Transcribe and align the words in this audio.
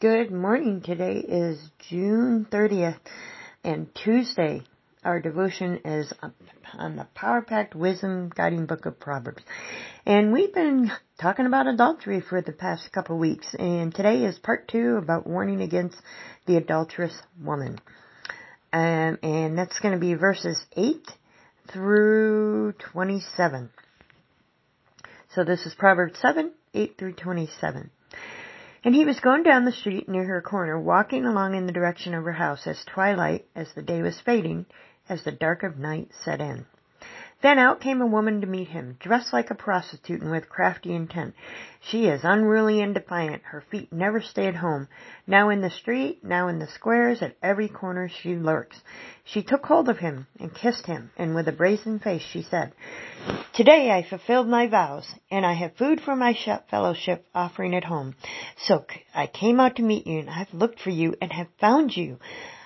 Good 0.00 0.30
morning. 0.30 0.80
Today 0.80 1.16
is 1.16 1.58
June 1.90 2.46
30th 2.52 3.00
and 3.64 3.92
Tuesday. 3.96 4.62
Our 5.02 5.20
devotion 5.20 5.80
is 5.84 6.12
on 6.72 6.94
the 6.94 7.08
Power 7.16 7.42
Packed 7.42 7.74
Wisdom 7.74 8.30
Guiding 8.32 8.66
Book 8.66 8.86
of 8.86 9.00
Proverbs. 9.00 9.42
And 10.06 10.32
we've 10.32 10.54
been 10.54 10.92
talking 11.20 11.46
about 11.46 11.66
adultery 11.66 12.20
for 12.20 12.40
the 12.40 12.52
past 12.52 12.92
couple 12.92 13.18
weeks. 13.18 13.52
And 13.58 13.92
today 13.92 14.24
is 14.24 14.38
part 14.38 14.68
two 14.68 14.98
about 14.98 15.26
warning 15.26 15.62
against 15.62 15.96
the 16.46 16.58
adulterous 16.58 17.20
woman. 17.42 17.80
Um, 18.72 19.18
and 19.24 19.58
that's 19.58 19.80
going 19.80 19.94
to 19.94 20.00
be 20.00 20.14
verses 20.14 20.64
8 20.76 21.10
through 21.72 22.74
27. 22.92 23.68
So 25.34 25.42
this 25.42 25.66
is 25.66 25.74
Proverbs 25.74 26.20
7, 26.20 26.52
8 26.72 26.94
through 26.96 27.14
27. 27.14 27.90
And 28.84 28.94
he 28.94 29.04
was 29.04 29.20
going 29.20 29.42
down 29.42 29.64
the 29.64 29.72
street 29.72 30.08
near 30.08 30.24
her 30.24 30.40
corner, 30.40 30.78
walking 30.78 31.24
along 31.24 31.54
in 31.54 31.66
the 31.66 31.72
direction 31.72 32.14
of 32.14 32.24
her 32.24 32.32
house 32.32 32.66
as 32.66 32.84
twilight, 32.84 33.46
as 33.54 33.72
the 33.74 33.82
day 33.82 34.02
was 34.02 34.20
fading, 34.20 34.66
as 35.08 35.24
the 35.24 35.32
dark 35.32 35.62
of 35.62 35.78
night 35.78 36.10
set 36.24 36.40
in. 36.40 36.66
Then 37.40 37.58
out 37.60 37.80
came 37.80 38.02
a 38.02 38.06
woman 38.06 38.40
to 38.40 38.48
meet 38.48 38.66
him, 38.66 38.96
dressed 38.98 39.32
like 39.32 39.50
a 39.50 39.54
prostitute 39.54 40.22
and 40.22 40.30
with 40.32 40.48
crafty 40.48 40.92
intent. 40.92 41.34
She 41.80 42.08
is 42.08 42.24
unruly 42.24 42.80
and 42.80 42.92
defiant. 42.92 43.44
Her 43.44 43.60
feet 43.60 43.92
never 43.92 44.20
stay 44.20 44.46
at 44.48 44.56
home. 44.56 44.88
Now 45.24 45.48
in 45.48 45.60
the 45.60 45.70
street, 45.70 46.24
now 46.24 46.48
in 46.48 46.58
the 46.58 46.66
squares, 46.66 47.22
at 47.22 47.36
every 47.40 47.68
corner 47.68 48.08
she 48.08 48.34
lurks. 48.34 48.80
She 49.22 49.44
took 49.44 49.64
hold 49.64 49.88
of 49.88 49.98
him 49.98 50.26
and 50.40 50.52
kissed 50.52 50.86
him, 50.86 51.12
and 51.16 51.36
with 51.36 51.46
a 51.46 51.52
brazen 51.52 52.00
face 52.00 52.22
she 52.22 52.42
said, 52.42 52.72
Today 53.52 53.92
I 53.92 54.02
fulfilled 54.02 54.48
my 54.48 54.66
vows, 54.66 55.08
and 55.30 55.46
I 55.46 55.52
have 55.52 55.76
food 55.76 56.00
for 56.00 56.16
my 56.16 56.36
fellowship 56.68 57.24
offering 57.36 57.76
at 57.76 57.84
home. 57.84 58.16
So 58.60 58.84
I 59.14 59.26
came 59.26 59.60
out 59.60 59.76
to 59.76 59.82
meet 59.82 60.06
you, 60.06 60.18
and 60.18 60.28
I 60.28 60.38
have 60.38 60.52
looked 60.52 60.80
for 60.80 60.90
you, 60.90 61.14
and 61.20 61.32
have 61.32 61.48
found 61.60 61.96
you. 61.96 62.18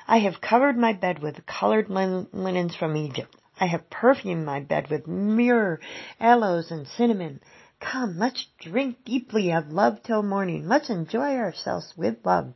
I 0.08 0.18
have 0.18 0.40
covered 0.40 0.76
my 0.76 0.94
bed 0.94 1.20
with 1.20 1.44
colored 1.46 1.90
linens 1.90 2.74
from 2.74 2.96
Egypt. 2.96 3.36
I 3.60 3.66
have 3.66 3.90
perfumed 3.90 4.44
my 4.46 4.60
bed 4.60 4.88
with 4.90 5.06
myrrh, 5.06 5.80
aloes, 6.18 6.70
and 6.70 6.86
cinnamon. 6.86 7.40
Come, 7.78 8.18
let's 8.18 8.46
drink 8.58 9.04
deeply 9.04 9.52
of 9.52 9.70
love 9.70 10.02
till 10.02 10.22
morning. 10.22 10.66
Let's 10.66 10.88
enjoy 10.88 11.36
ourselves 11.36 11.92
with 11.96 12.24
love. 12.24 12.54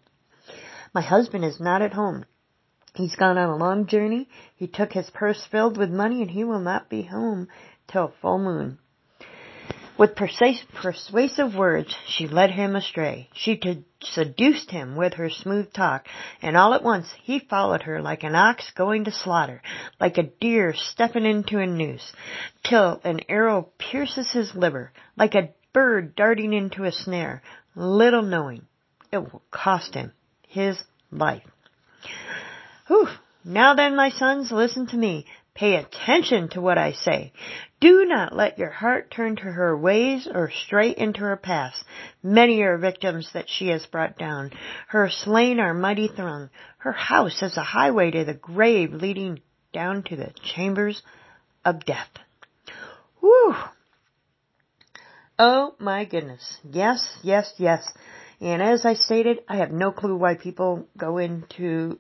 My 0.94 1.02
husband 1.02 1.44
is 1.44 1.60
not 1.60 1.82
at 1.82 1.92
home. 1.92 2.24
He's 2.94 3.16
gone 3.16 3.36
on 3.36 3.50
a 3.50 3.56
long 3.56 3.86
journey. 3.86 4.28
He 4.56 4.66
took 4.66 4.92
his 4.92 5.10
purse 5.10 5.44
filled 5.44 5.76
with 5.76 5.90
money 5.90 6.22
and 6.22 6.30
he 6.30 6.44
will 6.44 6.60
not 6.60 6.88
be 6.88 7.02
home 7.02 7.48
till 7.86 8.14
full 8.22 8.38
moon. 8.38 8.78
With 9.98 10.14
persuasive 10.14 11.54
words, 11.54 11.96
she 12.06 12.28
led 12.28 12.50
him 12.50 12.76
astray. 12.76 13.30
She 13.32 13.58
seduced 14.02 14.70
him 14.70 14.94
with 14.94 15.14
her 15.14 15.30
smooth 15.30 15.72
talk, 15.72 16.06
and 16.42 16.54
all 16.54 16.74
at 16.74 16.82
once 16.82 17.06
he 17.22 17.38
followed 17.38 17.82
her 17.84 18.02
like 18.02 18.22
an 18.22 18.34
ox 18.34 18.70
going 18.72 19.04
to 19.04 19.10
slaughter, 19.10 19.62
like 19.98 20.18
a 20.18 20.24
deer 20.24 20.74
stepping 20.74 21.24
into 21.24 21.58
a 21.58 21.66
noose, 21.66 22.12
till 22.62 23.00
an 23.04 23.20
arrow 23.28 23.70
pierces 23.78 24.32
his 24.32 24.54
liver, 24.54 24.92
like 25.16 25.34
a 25.34 25.50
bird 25.72 26.14
darting 26.14 26.52
into 26.52 26.84
a 26.84 26.92
snare, 26.92 27.42
little 27.74 28.22
knowing 28.22 28.66
it 29.10 29.18
will 29.18 29.42
cost 29.50 29.94
him 29.94 30.12
his 30.46 30.78
life. 31.10 31.42
Whew. 32.88 33.08
Now 33.44 33.74
then, 33.74 33.94
my 33.94 34.10
sons, 34.10 34.50
listen 34.50 34.88
to 34.88 34.96
me. 34.96 35.24
Pay 35.56 35.76
attention 35.76 36.50
to 36.50 36.60
what 36.60 36.76
I 36.76 36.92
say. 36.92 37.32
Do 37.80 38.04
not 38.04 38.36
let 38.36 38.58
your 38.58 38.70
heart 38.70 39.10
turn 39.10 39.36
to 39.36 39.42
her 39.42 39.76
ways 39.76 40.28
or 40.30 40.50
stray 40.50 40.94
into 40.94 41.20
her 41.20 41.36
paths. 41.36 41.82
Many 42.22 42.60
are 42.60 42.76
victims 42.76 43.30
that 43.32 43.48
she 43.48 43.68
has 43.68 43.86
brought 43.86 44.18
down. 44.18 44.52
Her 44.88 45.08
slain 45.10 45.58
are 45.58 45.72
mighty 45.72 46.08
throng. 46.08 46.50
Her 46.78 46.92
house 46.92 47.42
is 47.42 47.56
a 47.56 47.62
highway 47.62 48.10
to 48.10 48.24
the 48.24 48.34
grave 48.34 48.92
leading 48.92 49.40
down 49.72 50.02
to 50.04 50.16
the 50.16 50.32
chambers 50.42 51.02
of 51.64 51.86
death. 51.86 52.10
Whew. 53.20 53.54
Oh 55.38 55.74
my 55.78 56.04
goodness. 56.04 56.58
Yes, 56.70 57.18
yes, 57.22 57.50
yes. 57.56 57.86
And 58.40 58.60
as 58.60 58.84
I 58.84 58.92
stated, 58.92 59.38
I 59.48 59.56
have 59.56 59.70
no 59.70 59.90
clue 59.90 60.16
why 60.16 60.34
people 60.34 60.86
go 60.98 61.16
into, 61.16 61.98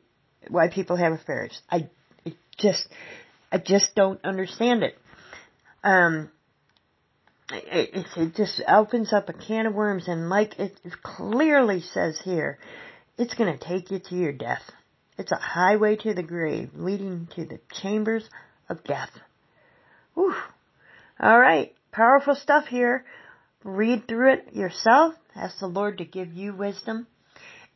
why 0.48 0.68
people 0.68 0.96
have 0.96 1.14
affairs. 1.14 1.58
I 1.70 1.88
just, 2.58 2.86
I 3.50 3.58
just 3.58 3.94
don't 3.94 4.24
understand 4.24 4.82
it. 4.82 4.98
Um, 5.84 6.30
it, 7.50 8.06
it, 8.16 8.34
just 8.34 8.60
opens 8.66 9.12
up 9.12 9.28
a 9.28 9.32
can 9.32 9.66
of 9.66 9.74
worms, 9.74 10.08
and 10.08 10.28
like 10.28 10.58
it 10.58 10.78
clearly 11.02 11.80
says 11.80 12.20
here, 12.24 12.58
it's 13.16 13.34
going 13.34 13.56
to 13.56 13.64
take 13.64 13.90
you 13.90 14.00
to 14.00 14.14
your 14.16 14.32
death. 14.32 14.62
It's 15.16 15.32
a 15.32 15.36
highway 15.36 15.96
to 15.96 16.12
the 16.12 16.22
grave, 16.22 16.70
leading 16.74 17.28
to 17.36 17.44
the 17.44 17.60
chambers 17.72 18.28
of 18.68 18.84
death. 18.84 19.10
Whew. 20.14 20.34
All 21.20 21.38
right, 21.38 21.72
powerful 21.92 22.34
stuff 22.34 22.66
here. 22.66 23.04
Read 23.64 24.06
through 24.06 24.34
it 24.34 24.54
yourself. 24.54 25.14
Ask 25.34 25.60
the 25.60 25.66
Lord 25.66 25.98
to 25.98 26.04
give 26.04 26.32
you 26.32 26.54
wisdom. 26.54 27.06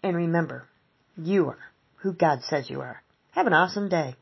And 0.03 0.17
remember, 0.17 0.67
you 1.17 1.49
are 1.49 1.59
who 1.97 2.13
God 2.13 2.43
says 2.43 2.69
you 2.69 2.81
are. 2.81 3.03
Have 3.33 3.47
an 3.47 3.53
awesome 3.53 3.89
day. 3.89 4.15